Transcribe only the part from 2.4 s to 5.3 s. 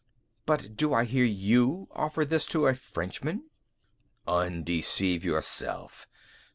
to a Frenchman?" "Undeceive